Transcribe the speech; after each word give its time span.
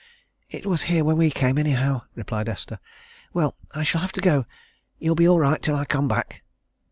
"It 0.49 0.65
was 0.65 0.81
here 0.89 1.03
when 1.03 1.17
we 1.17 1.29
came, 1.29 1.59
anyhow," 1.59 2.01
replied 2.15 2.49
Esther. 2.49 2.79
"Well 3.33 3.55
I 3.75 3.83
shall 3.83 4.01
have 4.01 4.13
to 4.13 4.19
go. 4.21 4.47
You'll 4.97 5.13
be 5.13 5.27
all 5.27 5.37
right 5.39 5.57
until 5.57 5.75
I 5.75 5.85
come 5.85 6.07
back." 6.07 6.41